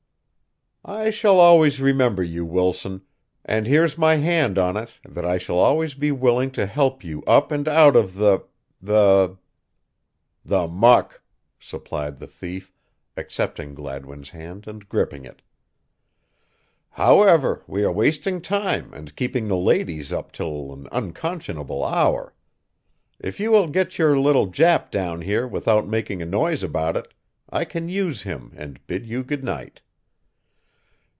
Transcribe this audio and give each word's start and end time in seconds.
"I 0.83 1.11
shall 1.11 1.39
always 1.39 1.79
remember 1.79 2.23
you, 2.23 2.43
Wilson, 2.43 3.03
and 3.45 3.67
here's 3.67 3.99
my 3.99 4.15
hand 4.15 4.57
on 4.57 4.75
it 4.77 4.89
that 5.07 5.23
I 5.23 5.37
shall 5.37 5.59
always 5.59 5.93
be 5.93 6.11
willing 6.11 6.49
to 6.53 6.65
help 6.65 7.03
you 7.03 7.21
up 7.27 7.51
and 7.51 7.67
out 7.67 7.95
of 7.95 8.15
the 8.15 8.43
the" 8.81 9.37
"The 10.43 10.65
muck!" 10.67 11.21
supplied 11.59 12.17
the 12.17 12.25
thief, 12.25 12.73
accepting 13.15 13.75
Gladwin's 13.75 14.31
hand 14.31 14.65
and 14.67 14.89
gripping 14.89 15.23
it. 15.23 15.43
"However, 16.89 17.61
we 17.67 17.83
are 17.83 17.91
wasting 17.93 18.41
time 18.41 18.91
and 18.91 19.15
keeping 19.15 19.47
the 19.47 19.57
ladies 19.57 20.11
up 20.11 20.31
till 20.31 20.73
an 20.73 20.87
unconscionable 20.91 21.85
hour. 21.85 22.33
If 23.19 23.39
you 23.39 23.51
will 23.51 23.67
get 23.67 23.99
your 23.99 24.17
little 24.19 24.47
Jap 24.47 24.89
down 24.89 25.21
here 25.21 25.47
without 25.47 25.87
making 25.87 26.23
a 26.23 26.25
noise 26.25 26.63
about 26.63 26.97
it, 26.97 27.13
I 27.51 27.65
can 27.65 27.87
use 27.87 28.23
him 28.23 28.51
and 28.55 28.85
bid 28.87 29.05
you 29.05 29.23
good 29.23 29.43
night." 29.43 29.81